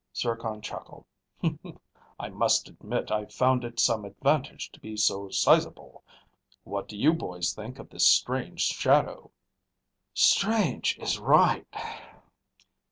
[0.15, 1.05] Zircon chuckled.
[2.19, 6.03] "I must admit I've found it some advantage to be so sizable.
[6.63, 9.29] What do you boys think of this strange shadow?"
[10.15, 11.71] "Strange is right."